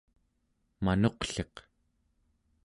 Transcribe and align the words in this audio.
manuqliq 0.83 1.55